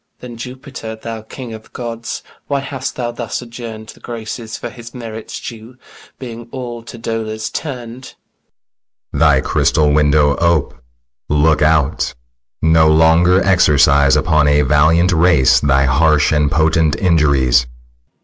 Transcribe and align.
Then, 0.19 0.35
Jupiter, 0.35 0.95
thou 0.95 1.21
king 1.21 1.53
of 1.53 1.71
gods, 1.73 2.23
Why 2.47 2.61
hast 2.61 2.95
thou 2.95 3.11
thus 3.11 3.39
adjourn'd 3.43 3.89
The 3.89 3.99
graces 3.99 4.57
for 4.57 4.71
his 4.71 4.95
merits 4.95 5.39
due, 5.39 5.77
Being 6.17 6.47
all 6.49 6.81
to 6.81 6.97
dolours 6.97 7.51
turn'd? 7.51 8.05
SICILIUS. 8.05 8.15
Thy 9.13 9.41
crystal 9.41 9.91
window 9.91 10.37
ope; 10.37 10.73
look 11.29 11.61
out; 11.61 12.15
No 12.63 12.87
longer 12.87 13.43
exercise 13.43 14.15
Upon 14.15 14.47
a 14.47 14.63
valiant 14.63 15.11
race 15.11 15.59
thy 15.59 15.85
harsh 15.85 16.31
And 16.31 16.49
potent 16.49 16.95
injuries. 16.95 17.67